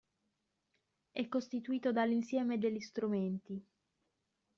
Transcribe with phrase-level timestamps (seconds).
[1.11, 3.63] È costituito dall'insieme degli strumenti.